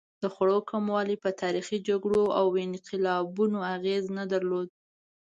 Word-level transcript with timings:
د 0.23 0.23
خوړو 0.33 0.57
کموالی 0.71 1.15
په 1.23 1.29
تاریخي 1.41 1.77
جګړو 1.87 2.23
او 2.39 2.45
انقلابونو 2.65 3.59
اغېز 3.75 4.05
نه 4.17 4.23
درلود. 4.31 4.67